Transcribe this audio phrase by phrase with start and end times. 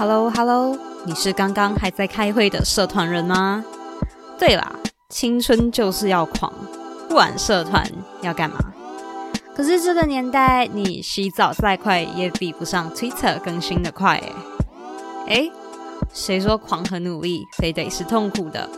[0.00, 3.62] Hello Hello，你是刚刚还在开会的社团人吗？
[4.38, 4.72] 对啦，
[5.10, 6.50] 青春就是要狂，
[7.06, 7.86] 不玩社团
[8.22, 8.56] 要干嘛？
[9.54, 14.32] 可是这个年代，你洗澡再快也比不上 Twitter 更新的快诶。
[15.26, 15.52] 诶，
[16.14, 18.70] 谁说狂和努力非得是痛苦的？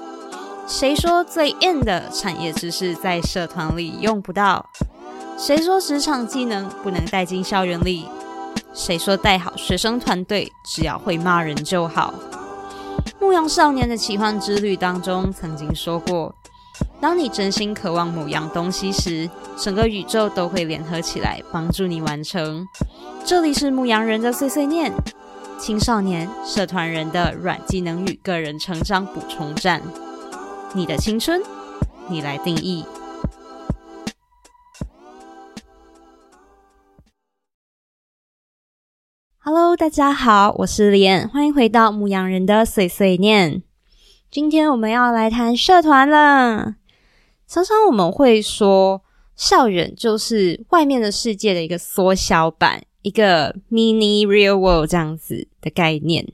[0.66, 4.66] 谁说最硬的产业知识在社团里用不到？
[5.38, 8.08] 谁说职场技能不能带进校园里？
[8.74, 12.14] 谁说带好学生团队只要会骂人就好？
[13.20, 16.34] 牧羊少年的奇幻之旅当中曾经说过，
[17.00, 22.66] 当你真心渴望某样东西时，整个宇宙都会联合起来帮助你完成。
[23.24, 24.92] 这里是牧羊人的碎碎念，
[25.58, 29.80] 青少年社团人的软技能与个人成长补充站。
[30.72, 31.40] 你的青春，
[32.08, 32.84] 你来定义。
[39.44, 43.60] Hello，大家好，我是莲，欢迎回到牧羊人的碎碎念。
[44.30, 46.76] 今天我们要来谈社团了。
[47.48, 49.02] 常常我们会说，
[49.34, 56.24] 校园就是外面的世界的一个缩小版，一个 mini real world 这样子的概念。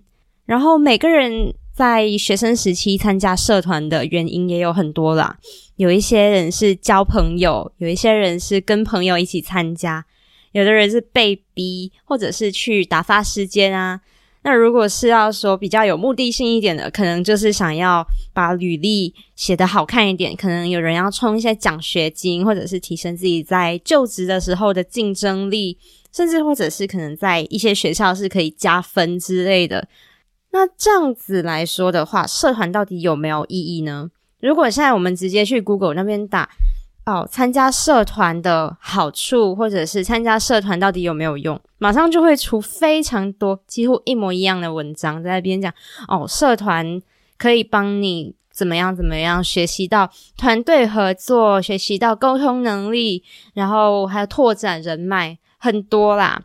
[0.44, 5.38] 然后每个人在学生时期参加社团的原因也有很多啦，
[5.77, 10.04] 有一些人是交朋友，有一些人是跟朋友一起参加。
[10.58, 14.00] 有的人是被逼，或者是去打发时间啊。
[14.42, 20.34] 那如果是要说比较有目的性一点的，可能就是想要把履历写得好看一点。
[20.34, 25.78] 可能有人要充一些奖学金，或者是提升自己在就职的时候的竞争力，
[26.12, 29.86] 甚至或者是可能在一些学校是可以加分之类的。
[30.50, 34.10] 那这样子来说的话，社团到底有没有意义呢？
[34.40, 36.50] 如果现在我们直接去 Google 那边打。
[37.08, 45.72] 哦，参加社团的好处，或者是参加社团到底有没有用，马上就会出非常多几乎一模一样的文章在那边讲。
[46.06, 47.00] 哦，社团
[47.38, 53.24] 可以帮你怎么样怎么样，学习到团队合作，学习到沟通能力，
[53.54, 56.42] 然后还有拓展人脉，很多啦。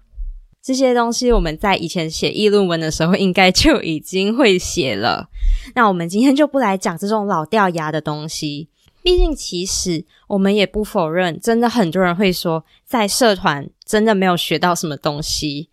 [0.61, 5.27] 这些东西我们在以前写议论文的时候，应该就已经会写了。
[5.75, 8.69] 那我们今天就不来讲这种老掉牙的东西。
[9.03, 15.69] 毕竟，其实我们也不否认，真的很多人会说，在社团真的没有学到什么东西。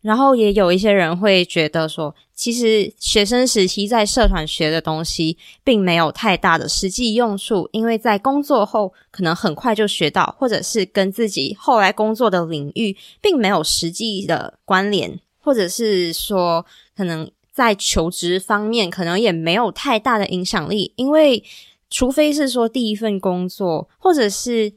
[0.00, 16.64] 然后也有一些人会觉得说，其实学生时期在社团学的东西，并没有太大的实际用处，因为在工作后可能很快就学到，或者是跟自己后来工作的领域并没有实际的关联，或者是说，
[16.96, 21.44] 可能在求职方面可能也没有太大的影响力，因为。
[21.90, 24.72] 除非是说第一份工作，或者是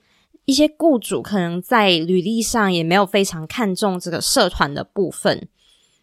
[0.46, 5.48] 一些雇主可能在履历上也没有非常看重这个社团的部分，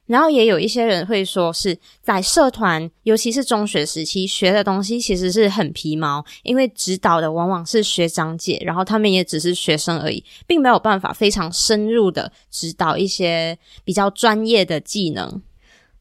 [0.07, 15.43] 然后也有一些人会说是在社团，尤其是中学时期学的东西其实是很皮毛，因为指导的往往是学长姐，然后他们也只是学生而已，并没有办法非常深入的指导一些比较专业的技能。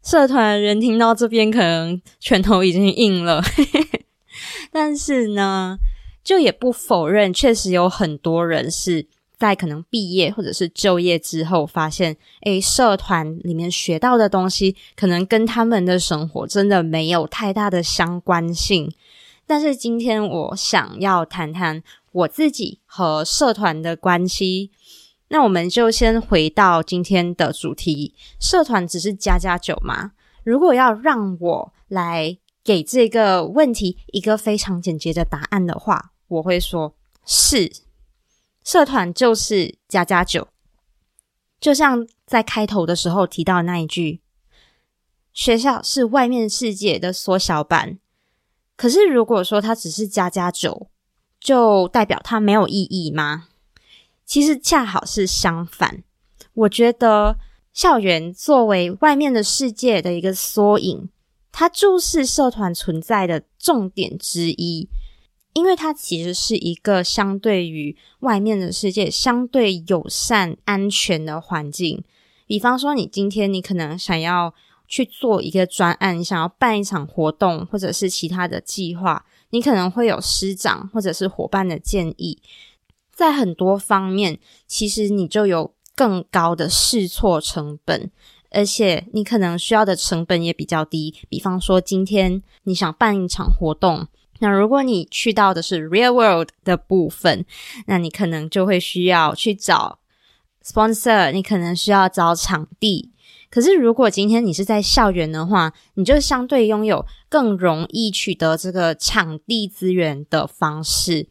[0.04, 3.42] 社团人听到这边可能拳头已经硬了。
[4.72, 5.78] 但是呢，
[6.24, 9.08] 就也不否认，确实有很多人是
[9.38, 18.92] 在可能毕业或者是就业之后，发现，诶，社团里面学到的东西，可能跟他们的生活真的没有太大的相关性。
[19.46, 24.72] 但是今天我想要谈谈我自己和社团的关系，
[25.30, 30.12] 那我们就先回到今天的主题：社团只是加加酒吗？
[30.44, 32.38] 如果要让我来。
[32.68, 36.94] 给这个问题一个非常简洁的答案的话，我会说
[37.26, 37.72] 是
[38.62, 40.50] 社团就是加加酒，
[41.62, 44.20] 就像在开头的时候提到那一句，
[45.32, 48.00] 学校是外面世界的缩小版。
[48.76, 50.90] 可是如果说它只是加加酒，
[51.40, 53.48] 就代表它没有意义吗？
[54.26, 56.04] 其实恰好是相反。
[56.54, 57.38] 我觉得
[57.72, 61.08] 校园作为外面的世界的一个缩影。
[61.60, 64.88] 它就是社团存在的重点之一，
[65.54, 72.04] 因为它其实是一个相对于外面的世界相对友善、安全的环境。
[72.46, 74.54] 比方说，你今天你可能想要
[74.88, 82.40] 去做一个专案，想要办一场活动，或者是其他的计划，你可能会有师长或者是伙伴的建议，
[83.12, 84.38] 在很多方面，
[84.68, 88.12] 其实你就有更高的试错成本。
[88.58, 94.08] 而且你可能需要的成本也比较低，比方说今天你想办一场活动，
[94.40, 97.46] 那如果你去到的是 real world 的部分，
[97.86, 100.00] 那你可能就会需要去找
[100.66, 103.12] sponsor，你可能需要找场地，
[103.52, 111.28] 可是如果今天你是在校园的话，你就相对拥有更容易取得这个场地资源的方式。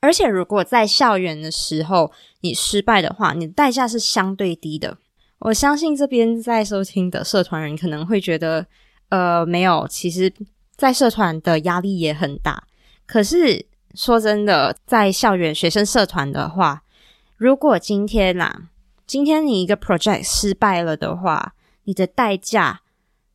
[0.00, 4.96] 而且如果在校园的时候你失败的话，你的代价是相对低的。
[5.40, 8.66] 我相信这边在收听的社团人可能会觉得，
[9.10, 10.32] 呃，没有，其实，
[10.76, 12.64] 在社团的压力也很大。
[13.06, 16.82] 可是说真的，在校园学生社团的话，
[17.36, 18.70] 如果今天啦，
[19.06, 21.54] 今天你一个 project 失败了的话，
[21.84, 22.80] 你的代价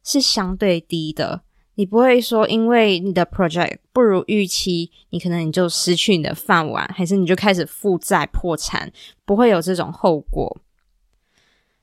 [0.03, 1.41] 是相对低的。
[1.75, 8.91] 你不会说因为你的 project 不如预期，你可能你就失去你的饭碗，还是你就开始负债破产，
[9.23, 10.57] 不会有这种后果。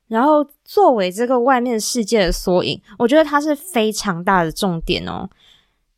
[0.08, 5.29] 然后作为这个外面世界的缩影，我觉得它是非常大的重点哦。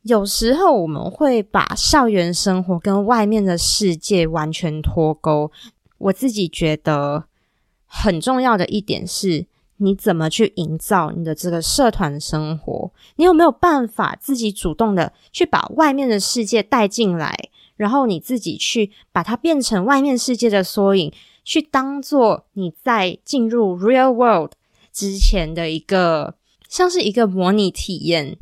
[0.02, 5.50] 有时候我们会把校园生活跟外面的世界完全脱钩。
[5.98, 7.24] 我自己觉得
[7.84, 9.46] 很重要的一点是，
[9.78, 12.90] 你怎么去营造你的这个社团生活？
[13.16, 17.36] 你有没有办法自己主动的去把外面的世界带进来，
[17.76, 21.12] 然后你自己去把它变成外面世界的缩影？
[21.48, 24.52] 去当做你在进入 real world
[24.92, 26.34] 之前的一个，
[26.68, 28.36] 像是一个模拟体验，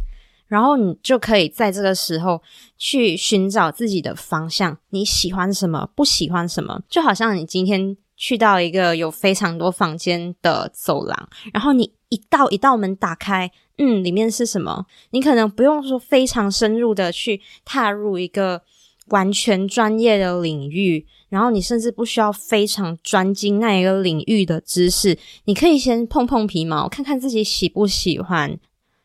[0.48, 2.42] 然后你就可以在这个时候
[2.76, 13.48] 去寻找自己的方向，你喜欢什么，不喜欢什么，就好像你今天去到一个有非常多房间的走廊，然后你一道一道门打开，
[13.78, 14.84] 嗯，里面是什么？
[15.10, 18.62] 你可能不用说非常深入的去踏入一个
[19.08, 21.06] 完全专业的领域。
[21.28, 28.58] 然后你甚至不需要非常专精那一个领域的知识，你可以先碰碰皮毛，看看自己喜不喜欢。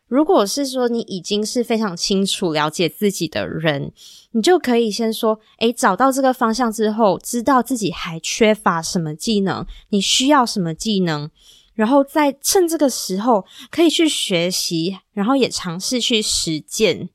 [0.06, 3.92] 如果是说你已经是非常清楚了解自己的人，
[4.30, 11.28] 你就可以先说：诶，找到这个方向之后，知道自己还缺乏什么技能，你需要什么技能，
[11.74, 17.08] 然后再趁这个时候可以去学习，然后也尝试去实践。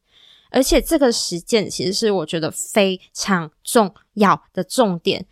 [0.49, 5.25] 而且这个实践其实是我觉得非常重要的重点，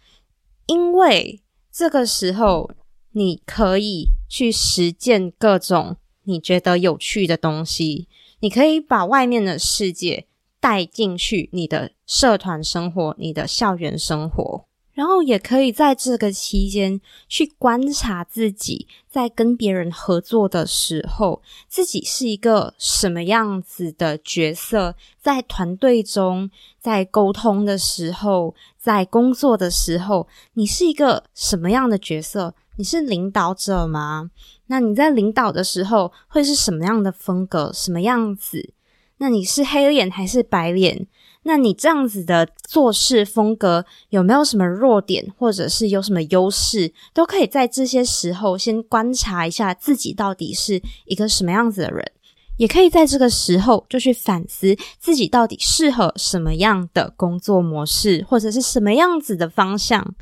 [0.68, 1.42] 因为
[1.72, 2.72] 这个时候
[3.12, 8.08] 你可以去实践各种你觉得有趣的东西，
[8.40, 10.28] 你可以把外面的世界
[10.60, 14.66] 带进去你的社团生活、你的校园生活。
[14.96, 26.50] 然后也可以在这个期间去观察自己在跟别人合作的时候，自己是一个什么样子的角色，在团队中，
[26.80, 32.56] 在沟通的时候，在工作的时候，你是一个什么样的角色？
[32.78, 34.32] 你是领导者吗？
[34.68, 37.70] 那你在领导的时候会是什么样的风格？
[37.74, 38.74] 什么样子？
[39.18, 41.08] 那你是黑脸还是白脸？
[41.48, 52.12] 那你这样子的做事风格有没有什么弱点，或者是有什么优势，都可以在这些时候先观察一下自己到底是一个什么样子的人，
[52.58, 60.16] 也可以在这个时候就去反思自己到底适合什么样的工作模式，或者是什么样子的方向。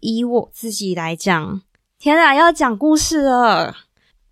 [0.00, 1.60] 以我自己来讲，
[1.98, 3.74] 天啊，要讲故事了！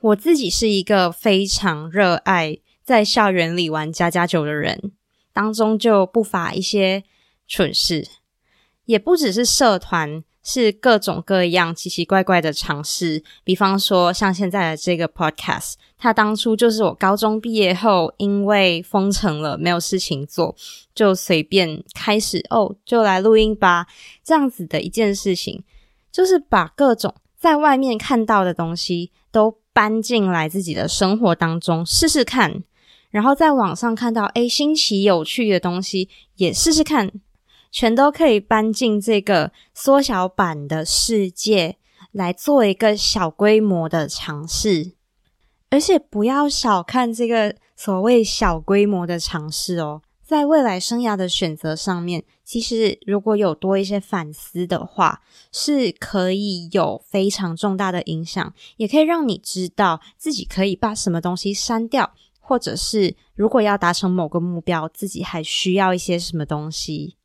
[0.01, 4.93] 我自己是一个非常热爱在校园里玩家家酒的人。
[5.37, 7.05] 当中就不乏一些
[7.47, 8.09] 蠢事，
[8.87, 13.23] 也不只是社团，是各种各样奇奇怪怪的尝试。
[13.45, 20.57] 比方说，像现在的这个 podcast，它当初就是我高中毕业后，因为封城了，没有事情做，
[20.95, 23.87] 就随便开始哦，就来录音吧。
[24.25, 25.63] 这样子的一件事情，
[26.11, 32.65] 就是把各种在外面看到的东西都搬进来自己的生活当中试试看。
[33.11, 37.11] 然后在网上看到诶新奇有趣的东西，也试试看，
[37.71, 41.77] 全都可以搬进这个缩小版的世界
[42.13, 44.93] 来做一个小规模的尝试。
[45.71, 62.15] 而且不要小看这个所谓小规模的尝试哦，在未来生涯的选择上面，其实如果有多一些反思的话，是可以有非常重大的影响，也可以让你知道自己可以把什么东西删掉。
[62.49, 67.17] 或者是，如果要达成某个目标，自己还需要一些什么东西？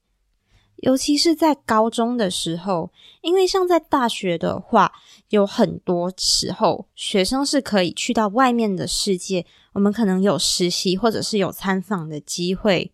[0.77, 4.91] 尤其是在高中的时候，因为像在大学的话，
[5.29, 12.91] 有很多时候学生是可以去到外面的世界，我们可能有实习或者是有参访的机会。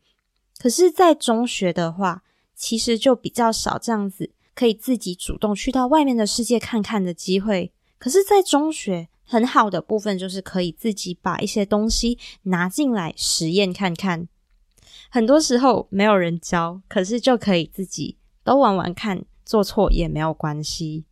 [0.59, 7.71] 可是，在中学的话，其实就比较少这样子可以自己主动去到外面的世界看看的机会。
[7.97, 9.07] 可是，在中学。
[9.27, 14.27] 很好的部分就是可以自己把一些东西拿进来实验看看。
[15.09, 21.05] 很多时候没有人教，可是就可以自己都玩玩看，做错也没有关系。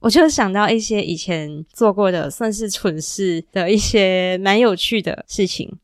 [0.00, 5.78] 我就想到一些以前做过的算是蠢事的一些蛮有趣的事情，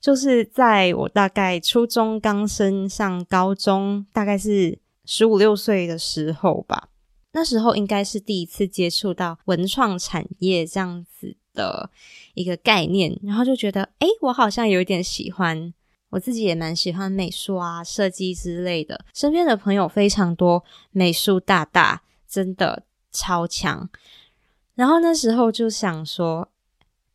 [0.00, 6.90] 就是在我大概初中刚升上高中，大概是十五六岁的时候吧。
[7.36, 11.90] 那时候应该是第一次接触到文创产业这样子的
[12.32, 15.74] 一个概念，然后就觉得，诶，我好像有一点喜欢，
[16.08, 19.04] 我自己也蛮喜欢美术啊、设计之类的。
[19.12, 23.86] 身边的朋友非常多，美术大大，真的超强。
[24.74, 26.48] 然后那时候就想说，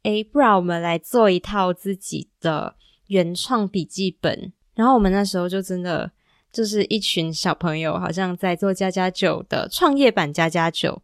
[0.04, 2.76] 诶，不然我们来做一套自己的
[3.08, 4.54] 原创笔记本。
[4.76, 6.12] 然后我们那时候就真的。
[6.52, 11.02] 就是一群小朋友，好像在做家家酒的创业版家家酒，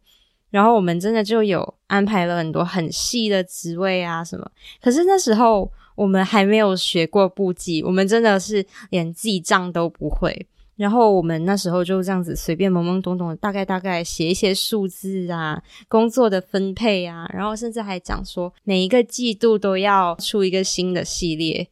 [0.50, 4.50] 然后我们真的就有安排了很多很细的职位啊什么。
[4.80, 10.46] 可是那时候我们还没有学过簿记，我们真的是连记账都不会。
[10.76, 21.68] 然后我们那时候就这样子随便懵懵懂懂，大概大概写一些数字啊，工作的分配啊，然后甚至还讲说每一个季度都要出一个新的系列。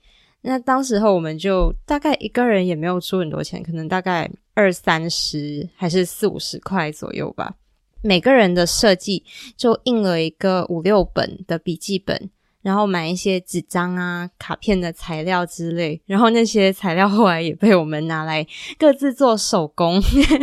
[0.49, 7.57] 那当时候我们就大概一个人也没有出很多钱，可能大概二三十还是四五十块左右吧。
[8.01, 9.25] 每个人的设计
[9.57, 12.31] 就印了一个五六本的笔记本，
[12.63, 18.47] 然后买一些纸张啊、卡片的材料之类，然后那些材料后来也被我们拿来
[18.79, 20.01] 各自做手工。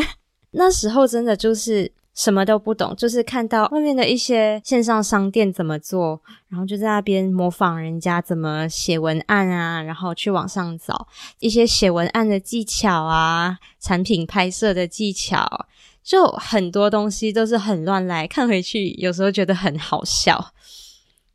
[0.52, 1.94] 那时候真的就是。
[2.14, 11.08] 什么都不懂，就是看到外面的一些线上商店怎么做，然后就在那边模仿人家怎么写文案啊，然后去网上找
[11.40, 15.66] 一些写文案的技巧啊，产品拍摄的技巧，
[16.04, 18.28] 就很多东西都是很乱来。
[18.28, 20.54] 看回去有时候觉得很好笑。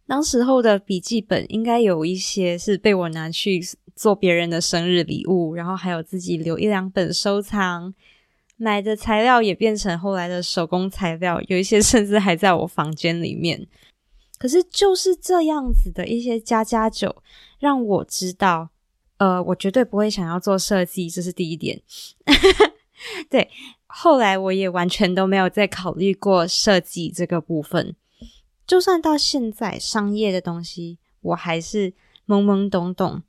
[0.06, 3.60] 当时候的笔记本应该有一些是被我拿去
[3.96, 7.92] 做别人的生日礼物，然后还有自己留一两本收藏。
[8.60, 13.66] 买的材料也变成后来的手工材料，有一些甚至还在我房间里面。
[14.36, 17.22] 可是就是这样子的一些家家酒，
[17.60, 18.68] 让我知道，
[19.18, 21.80] 呃，我绝对不会想要做设计，这是第一点。
[23.30, 23.48] 对，
[23.86, 27.94] 后来我也完全都没有再考虑过设计这个部分。
[28.66, 31.92] 就算到现在，商业的东西我还是
[32.26, 33.22] 懵懵懂懂，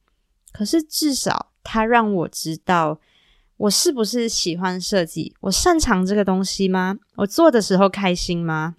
[0.51, 2.99] 可是至少它让我知道。
[3.59, 5.35] 我是不是喜欢设计？
[5.41, 6.97] 我擅长这个东西吗？
[7.17, 8.77] 我做的时候开心吗？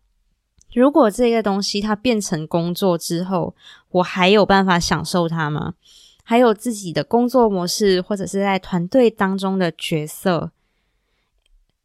[0.73, 3.55] 如果这个东西它变成工作之后，
[3.91, 5.75] 我还有办法享受它吗？
[6.25, 10.51] 还有自己的工作模式，或者是在团队当中的角色，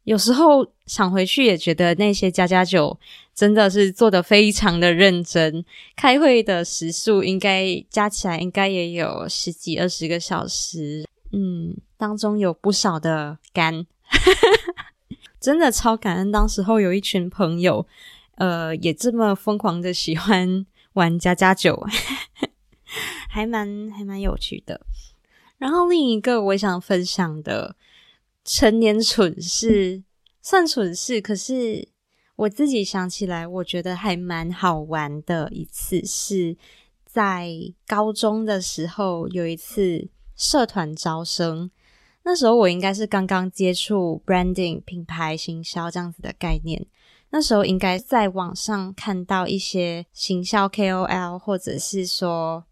[0.04, 2.98] 有时候想回去也觉得那些加加酒
[3.34, 5.62] 真的是做的非常的认真，
[5.94, 11.04] 开会的时数应该加起来应该也有十几二十个小时。
[11.32, 13.86] 嗯，当中有不少的干，
[15.40, 16.30] 真的超感恩。
[16.30, 17.86] 当时候有一群朋友，
[18.34, 21.86] 呃，也这么疯狂的喜欢玩家家酒，
[23.30, 24.80] 还蛮还蛮有趣的。
[25.58, 27.76] 然后另一个我想分享的
[28.44, 30.02] 成年蠢事，
[30.42, 31.88] 算蠢事，可是
[32.36, 36.56] 我自己想起来，我觉得还蛮好玩的一次，是
[37.06, 37.50] 在
[37.86, 40.10] 高中的时候有一次。
[40.38, 41.70] 社团招生，
[42.28, 46.84] 那时候我应该是刚刚接触 branding 品牌行销这样子的概念。
[47.30, 52.64] 那时候应该在网上看到一些行销 KOL，或者是说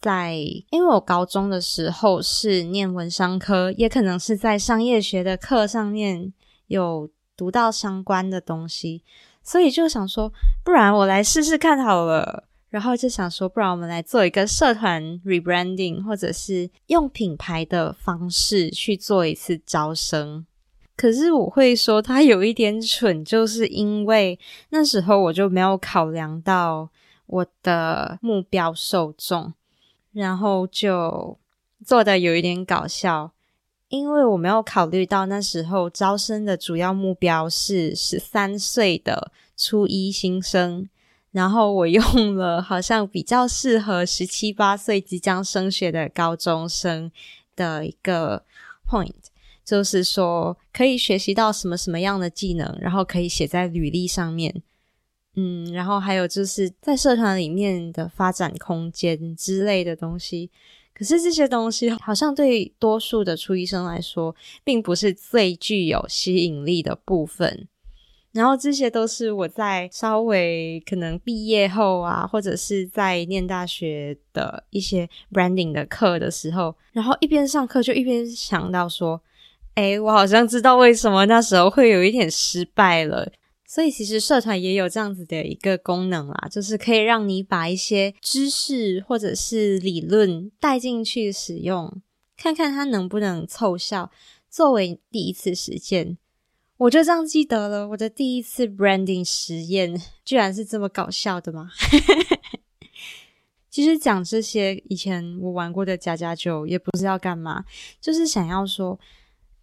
[0.00, 0.36] 在，
[0.70, 6.32] 因为我高中的时候是念文商科，也可能是在商业学的课上面
[6.68, 9.02] 有读到相关的东西，
[9.42, 10.32] 所以就想说，
[10.62, 12.44] 不然我来试试看好了。
[12.74, 20.44] 然后就想说，不然我们来做一个社团 rebranding，或者是用品牌的方式去做一次招生。
[20.96, 24.36] 可是我会说他有一点蠢，就是因为
[24.70, 26.90] 那时候我就没有考量到
[27.26, 29.54] 我的目标受众，
[30.10, 31.38] 然后就
[31.84, 33.30] 做的有一点搞笑，
[33.86, 40.88] 因为我没有考虑到那时候招生的主要目标是十三岁的初一新生。
[41.34, 47.10] 然后我用了好像比较适合十七八岁即将升学的高中生
[47.56, 48.44] 的一个
[48.88, 49.10] point，
[49.64, 54.62] 就是说可以学习到什么什么样的技能，然后可以写在履历上面。
[55.34, 60.48] 嗯，然后还有就是在社团里面的发展空间之类的东西。
[60.94, 67.66] 可是这些东西好像对多数的初医生来说，并不是最具有吸引力的部分。
[68.34, 79.22] 然后这些都是我在稍微可能毕业后啊，或者是在念大学的一些 branding 的课的时候，然后一边上课就一边想到说，
[79.74, 83.30] 哎，我好像知道为什么那时候会有一点失败了。
[83.66, 92.02] 所以其实社团也有这样子的一个功能啦，就是可以让你把一些知识或者是理论带进去使用，
[92.36, 94.10] 看看它能不能凑效，
[94.50, 96.18] 作为第一次实践。
[96.76, 101.70] 我就这样记得了，我的第一次 branding 实验居然是这么搞笑的吗？
[103.70, 107.64] 其实讲这些以前我玩过的假假酒也不是要干嘛，
[108.00, 108.98] 就是想要说，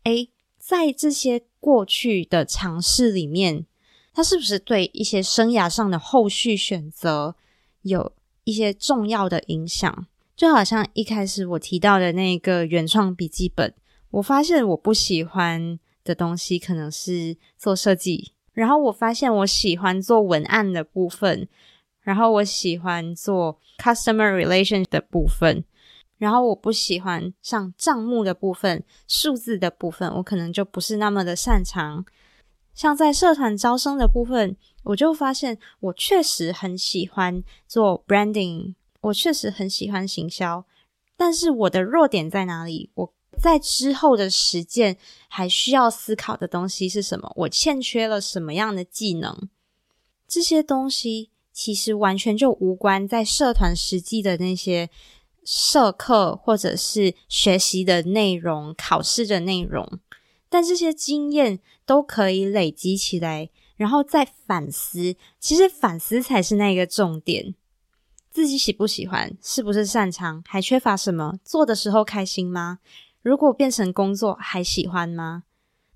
[0.04, 0.28] 哎，
[0.58, 3.66] 在这些过去的尝试里面。
[4.14, 7.34] 它是不是对一些生涯上的后续选择
[7.84, 8.12] 有
[8.44, 10.06] 一些重要的影响？
[10.36, 13.74] 就好像一开始我提到的那个原创笔记本，
[14.10, 21.48] 我发现我不喜欢的东西可能是做设计，然后我发现我喜欢做文案的部分，
[22.02, 25.64] 然后我喜欢做 customer relation 的部分，
[26.18, 32.06] 然后我不喜欢像账目的部分、数字的部分，我可能就不是那么的擅长。
[32.74, 40.66] 像在社团招生的部分，我就发现我确实很喜欢做 branding，我确实很喜欢行销，
[41.18, 42.90] 但是我的弱点在哪里？
[42.94, 47.32] 我在之后的实践还需要思考的东西是什么？
[47.38, 49.50] 我欠缺了什么样的技能？
[50.28, 54.90] 这些东西其实完全就无关在社团实际的那些
[55.44, 60.00] 社课或者是学习的内容、考试的内容。
[60.48, 65.16] 但这些经验都可以累积起来，然后再反思。
[65.40, 67.56] 其实反思才是那个重点：
[68.30, 71.40] 自己喜不喜欢，是不是擅长，还缺乏什么？
[71.44, 72.80] 做的时候开心吗？
[73.22, 75.44] 如果变成工作，还喜欢吗？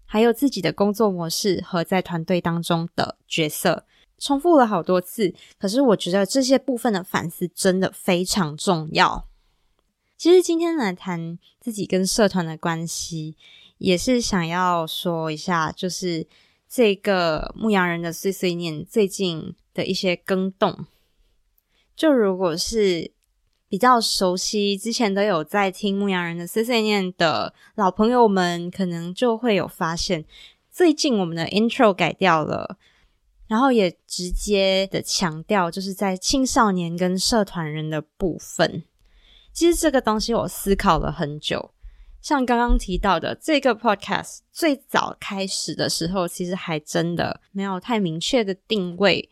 [0.05, 3.85] 还有自己的工作模式和在团队当中的角色，
[4.17, 5.33] 重复了好多次。
[5.57, 9.27] 可是我觉得这些部分的反思真的非常重要。
[10.17, 13.35] 其实今天来谈自己跟社团的关系。
[13.77, 16.25] 也是想要说一下，就是
[16.69, 20.85] 这个牧羊人的碎碎念最近的一些更动。
[21.93, 23.11] 就如果是
[23.75, 30.23] 比较熟悉，之前都有在听牧羊人的碎碎念的老朋友们，可能就会有发现，
[30.71, 32.77] 最近我们的 intro 改掉了，
[33.49, 38.85] 然后也直接的强调，就是在青少年跟社团人的部分。
[39.51, 41.71] 其实这个东西我思考了很久。
[42.21, 49.29] 像刚刚提到的这个 podcast 最早开始的时候，其实还真的没有太明确的定位，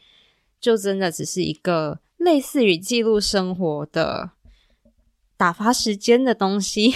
[0.59, 4.31] 就真的只是一个类似于记录生活的
[5.35, 6.93] 打发时间的东西。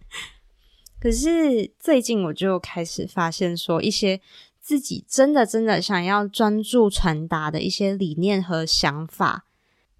[1.00, 4.20] 可是最近我就开始发现，说一些
[4.60, 9.44] 自己真的真的想要专注传达的一些理念和想法。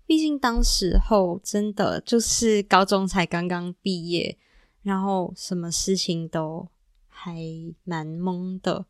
[0.07, 4.39] 毕竟当时候真的就是高中才刚刚毕业。
[4.83, 6.69] 然后什么事情都
[7.09, 7.35] 还
[7.83, 8.87] 蛮懵的。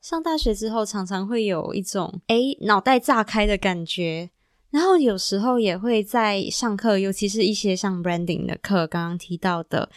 [0.00, 4.30] 上大学之后，常常会有一种诶脑袋炸开的感觉。
[4.70, 9.90] 然后有时候也会在上课，尤其是一些像 branding 的课，刚刚提到的，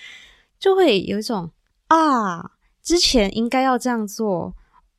[0.60, 1.52] 就会有一种
[1.88, 4.56] 啊，之前应该要这样做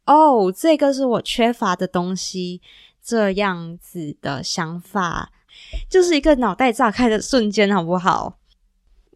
[0.06, 2.62] 哦，这个是我缺乏的东西，
[3.02, 5.32] 这样子的想法，
[5.90, 8.38] 就是一个脑袋炸开的瞬间，好不好？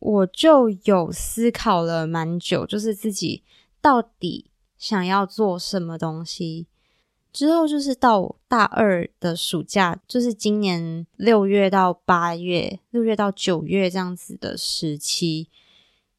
[0.00, 3.42] 我就有思考了蛮久，就是自己
[3.80, 6.66] 到底想要做什么东西。
[7.38, 15.48] 之后就是到大二的暑假，就是今年六月到八月、六月到九月这样子的时期。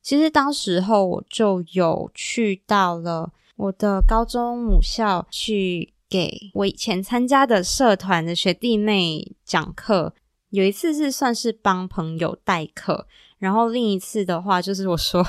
[0.02, 10.14] 其实当时候我就有去到了我的高中母校，去给我以前参加的社团的学弟妹讲课。
[10.52, 13.06] 有一次是算是帮朋友代课。
[13.40, 15.26] 然后另一次的话，就是我说，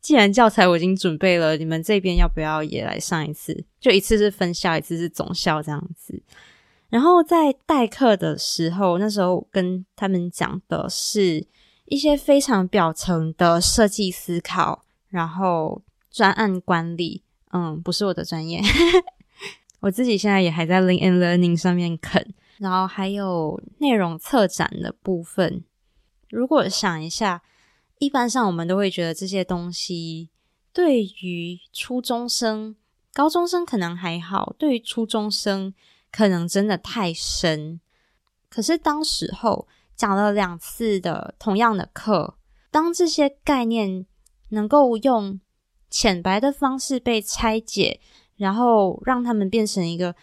[0.00, 3.64] 既然教材我已经准备了，你们这边要不要也来上一次？
[3.80, 6.22] 就一次是分校，一次是总校这样子。
[6.90, 11.46] 然后在代课的时候，那时候跟他们讲的是
[11.86, 18.60] 一些非常表层的设计思考，然后专案管理，嗯，不是我的专业，
[19.80, 25.64] 我自己现在也还在 Learn and Learning 上面啃，然后还有内容策展的部分。
[26.28, 27.42] 如果想一下，
[27.98, 30.28] 一般上我们都会觉得这些东西
[30.72, 32.76] 对于初中生、
[33.12, 35.72] 高中生可能还好，对于初中生
[36.10, 37.80] 可能真的太深。
[38.48, 42.36] 可是当时候讲了两次的同样的课，
[42.70, 44.06] 当这些概念
[44.50, 45.40] 能够用
[45.88, 48.00] 浅白的方式被拆解，
[48.36, 50.14] 然后让他们变成一个。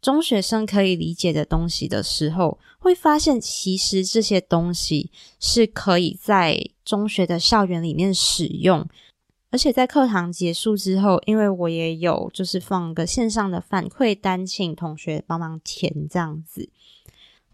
[0.00, 8.86] 中学生可以理解的东西的时候，会发现其实这些东西是可以在中学的校园里面使用，
[9.50, 16.68] 而且在课堂结束之后，因为我也有就是放个线上的反馈单，请同学帮忙填这样子。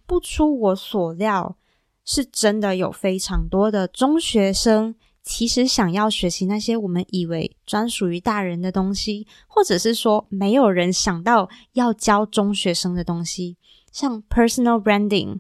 [0.05, 1.57] 不出我所料，
[2.05, 13.57] 是真的有非常多的中学生，其实想要学习那些我们以为专属于大人的东西，或者是说没有人想到要教中学生的东西，
[13.93, 15.39] 像 personal branding，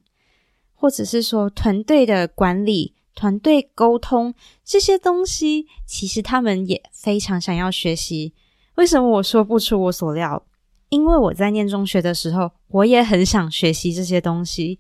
[0.74, 4.32] 或者是说团队的管理、团队沟通
[4.64, 8.32] 这些东西，其实他们也非常想要学习。
[8.76, 10.46] 为什么我说不出我所料？
[10.90, 14.78] 因为我在念中学的时候，我也很想学习这些东西。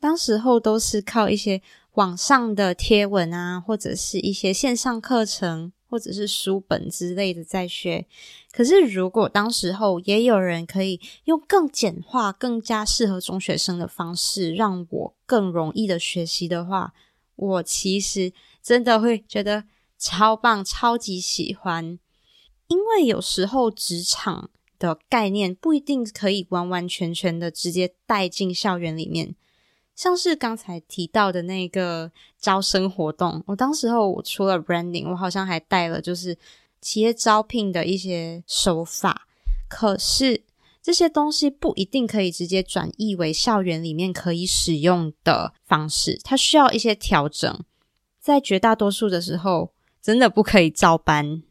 [0.00, 1.60] 当时候都是靠一些
[1.94, 8.06] 网上的贴文啊，或者是一些线上课程，或者是书本之类的在学。
[8.52, 16.92] 可是如果当时候也有人可以用更简化、更加适合中学生的方式，让我更容易的学习的话，
[17.36, 19.64] 我其实真的会觉得
[19.98, 21.98] 超棒、超级喜欢。
[22.68, 24.50] 因为有时候职场。
[24.76, 29.34] 的概念不一定可以完完全全的直接带进校园里面，
[29.94, 36.36] 像是刚才提到的那个招生活动，我当时候我除了 branding，我好像还带了就是
[36.80, 39.26] 企业招聘的一些手法，
[39.68, 40.42] 可是
[40.82, 47.64] 这些东西不一定可以直接转译为校园里面可以使用的方式，它需要一些调整，
[48.20, 51.42] 在绝大多数的时候，真的不可以照搬。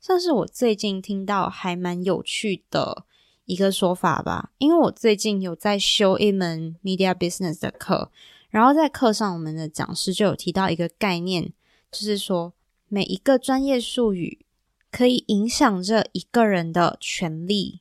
[0.00, 3.04] 像是我最近听到还蛮有趣的
[3.50, 8.10] 一个说法吧，因为我最近有在修一门 media business 的课，
[8.50, 11.52] 然后在课上我们的讲师就有提到一个概念，
[11.90, 12.52] 就是说
[12.88, 14.44] 每一个专业术语
[14.90, 17.80] 可以影响着一个人的权利。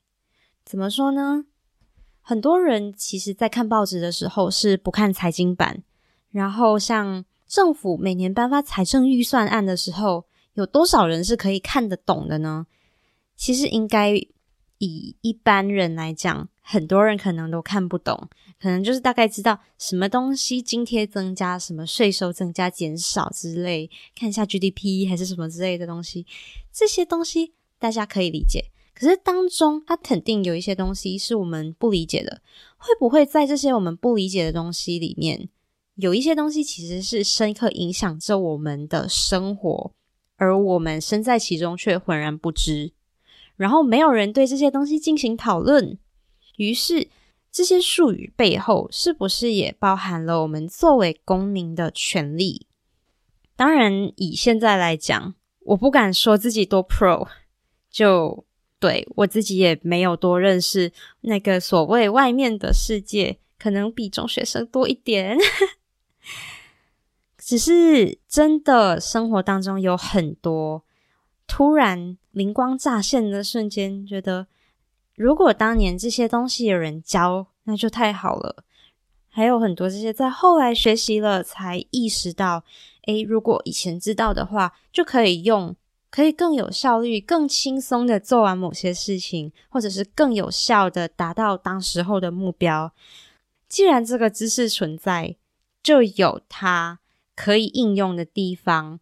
[0.65, 1.45] 怎么说呢？
[2.21, 5.83] 很多人其实在看报纸的时候是不看财经版，
[6.31, 10.25] 然后像政府每年颁发财政预算案的时候。
[10.55, 12.67] 有多少人是可以看得懂的呢？
[13.37, 14.19] 其实应该
[14.79, 18.27] 以一般人来讲，很多人可能都看不懂，
[18.59, 26.25] 可能就是大概知道什么东西津贴增加、什么税收增加、减少之类，看一下 GDP 还是什么之类的东西，
[26.73, 28.65] 这些东西大家可以理解。
[28.93, 32.41] 可是当中，它肯定有一些东西是我们不理解的。
[32.75, 35.47] 会不会在这些我们不理解的东西里面，
[35.95, 39.91] 有一些东西其实是深刻影响着我们的生活？
[40.35, 42.91] 而我们身在其中却浑然不知，
[43.59, 45.97] 然后没有人对这些东西进行讨论。
[46.55, 47.09] 于是，
[47.51, 52.67] 这些术语背后是不是也包含了我们作为公民的权利？
[53.57, 57.27] 当然，以现在来讲，我不敢说自己多 pro，
[57.91, 58.45] 就
[58.79, 65.37] 对我自己也没有多认识那个所谓外面的世界，可能比中学生多一点。
[67.37, 70.83] 只是真的生活当中有很多
[71.47, 74.47] 突然灵光乍现的瞬间，觉得
[75.13, 78.63] 如果当年这些东西有人教，那就太好了。
[79.27, 82.63] 还有很多这些在后来学习了才意识到，
[83.07, 85.75] 诶，如果以前知道的话，就可以用，
[86.09, 92.93] 可以更有效率、更轻松的做完某些事情，或者是更有效的达到当时候的目标。
[93.67, 95.35] 既然这个知识存在，
[95.83, 96.99] 就有它。
[97.35, 98.99] 可以应用的地方，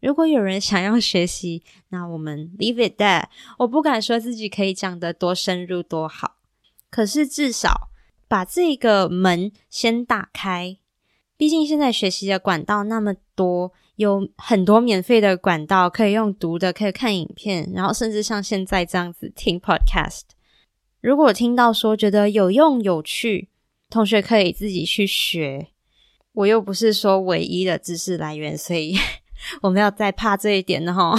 [0.00, 3.24] 如果有人想要学习，那我们 leave it there。
[3.58, 6.36] 我不敢说自己可以讲得多深入多好，
[6.90, 7.90] 可是至少
[8.26, 10.78] 把这个门先打开。
[11.36, 20.22] 毕竟现在学习的管道那么多，有很多免费的管道可以用读的，可以看影片，然后甚至像现在这样子听 podcast。
[21.00, 23.48] 如果听到说觉得有用有趣，
[23.88, 25.68] 同学可以自己去学。
[26.32, 28.94] 我又不是说唯一的知识来源，所以
[29.62, 31.14] 我们要再怕这一点的哈。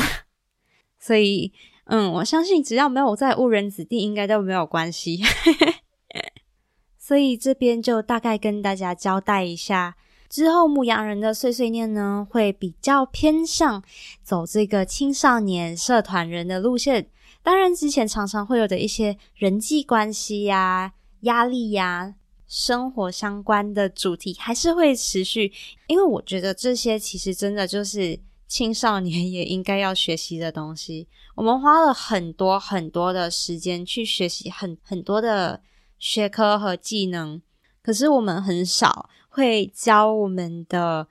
[1.00, 1.52] 所以，
[1.86, 5.22] 嗯，我相信只要没有在误人子弟，应该都没有关系。
[6.98, 9.98] 所以这边就大概跟大家交代一下，
[10.30, 13.84] 之后牧羊人的碎碎念呢，会比较偏向
[14.22, 17.10] 走这个青少年社团人的路线。
[17.44, 22.14] 当然，之前常常会有的一些人际关系呀、压力呀。
[22.52, 25.54] 生活相关的主题还是会持续，
[25.88, 31.08] 因为我觉得这些其实真的就是青少年也应该要学习的东西。
[31.36, 35.62] 我们花了很多很多的时间去学习很很多的
[35.98, 37.42] 学科和技能，
[37.82, 41.08] 可是我们很少会教我们的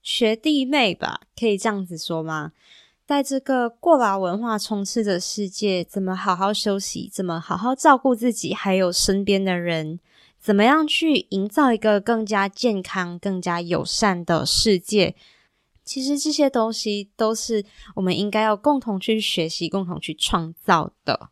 [0.00, 1.22] 学弟妹吧？
[1.36, 2.52] 可以这样子说吗？
[3.04, 7.10] 在这个过劳文化充斥的世界，怎么好好休息？
[7.12, 8.54] 怎么好好照顾自己？
[8.54, 9.98] 还有身边的人？
[10.44, 15.14] 怎么样去营造一个更加健康、更加友善的世界？
[15.82, 21.30] 其实这些东西都是我们应该要共同去学习、共同去创造的。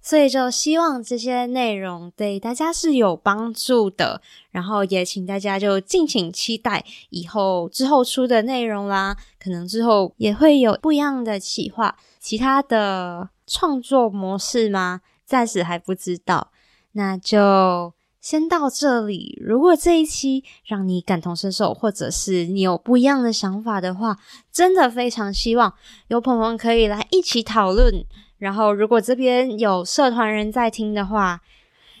[0.00, 9.14] 所以就希望这些内容对大家是有帮助的，然后也请大家就敬请期待以后之后出的内容啦。
[9.38, 15.02] 可能之后也会有不一样的企划，其他的创作模式吗？
[15.26, 16.50] 暂时还不知道。
[16.92, 17.92] 那就
[18.26, 19.40] 先到这里。
[19.40, 24.18] 如果这一期让你感同身受，或者是你有不一样的想法的话，
[24.50, 25.72] 真的非常希望
[26.08, 28.04] 有朋友可以来一起讨论。
[28.38, 31.40] 然后，如果这边有社团人在听的话，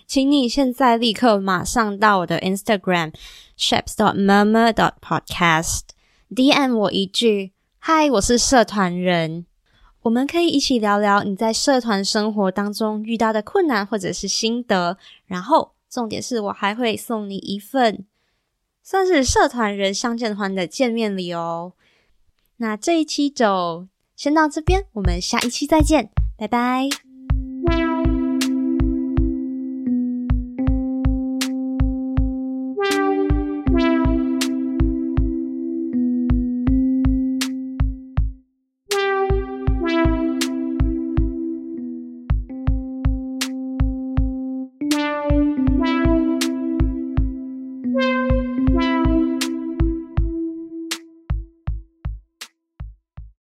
[0.04, 3.14] 请你现在立刻马上到我的 Instagram
[3.56, 5.82] shaps dot murmur dot podcast
[6.34, 9.46] DM 我一句嗨，我是社团人，
[10.02, 14.98] 我们可以一起聊聊你在社团生活当中遇到的困难或者是心得。
[15.26, 18.04] 然后，重点是我还会送你一份
[18.82, 21.72] 算是社团人相见欢的见面礼哦。
[22.58, 26.10] 那这一期就先到这边，我们下一期再见。
[26.36, 27.05] 拜拜。